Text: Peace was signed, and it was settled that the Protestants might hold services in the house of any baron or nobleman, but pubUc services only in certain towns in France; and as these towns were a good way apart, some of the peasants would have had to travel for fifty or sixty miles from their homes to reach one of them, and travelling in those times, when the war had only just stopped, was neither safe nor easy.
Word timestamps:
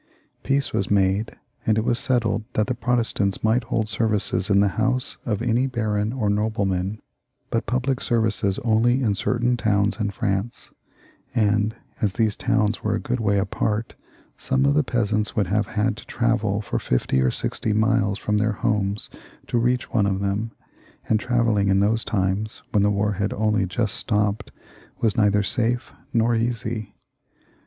Peace 0.41 0.73
was 0.73 0.87
signed, 0.87 1.33
and 1.63 1.77
it 1.77 1.83
was 1.85 1.99
settled 1.99 2.43
that 2.53 2.65
the 2.65 2.73
Protestants 2.73 3.43
might 3.43 3.65
hold 3.65 3.87
services 3.87 4.49
in 4.49 4.59
the 4.59 4.69
house 4.79 5.17
of 5.27 5.43
any 5.43 5.67
baron 5.67 6.11
or 6.11 6.27
nobleman, 6.27 6.99
but 7.51 7.67
pubUc 7.67 8.01
services 8.01 8.57
only 8.65 9.03
in 9.03 9.13
certain 9.13 9.55
towns 9.57 9.99
in 9.99 10.09
France; 10.09 10.71
and 11.35 11.75
as 12.01 12.13
these 12.13 12.35
towns 12.35 12.83
were 12.83 12.95
a 12.95 12.99
good 12.99 13.19
way 13.19 13.37
apart, 13.37 13.93
some 14.39 14.65
of 14.65 14.73
the 14.73 14.83
peasants 14.83 15.35
would 15.35 15.45
have 15.45 15.67
had 15.67 15.95
to 15.97 16.05
travel 16.07 16.61
for 16.61 16.79
fifty 16.79 17.21
or 17.21 17.29
sixty 17.29 17.71
miles 17.71 18.17
from 18.17 18.37
their 18.39 18.53
homes 18.53 19.07
to 19.45 19.59
reach 19.59 19.91
one 19.93 20.07
of 20.07 20.19
them, 20.19 20.51
and 21.09 21.19
travelling 21.19 21.69
in 21.69 21.79
those 21.79 22.03
times, 22.03 22.63
when 22.71 22.81
the 22.81 22.89
war 22.89 23.11
had 23.11 23.31
only 23.33 23.67
just 23.67 23.93
stopped, 23.93 24.51
was 24.99 25.15
neither 25.15 25.43
safe 25.43 25.91
nor 26.11 26.35
easy. 26.35 26.95